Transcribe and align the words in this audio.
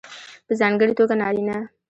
په 0.47 0.53
ځانګړې 0.61 0.93
توګه 0.99 1.15
نارینه 1.21 1.57